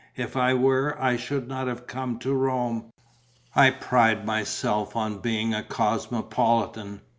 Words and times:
If 0.17 0.35
I 0.35 0.55
were, 0.55 0.97
I 0.99 1.15
should 1.15 1.47
not 1.47 1.67
have 1.67 1.85
come 1.85 2.17
to 2.21 2.33
Rome. 2.33 2.91
I 3.55 3.69
pride 3.69 4.25
myself 4.25 4.95
on 4.95 5.19
being 5.19 5.53
a 5.53 5.61
cosmopolitan. 5.61 7.01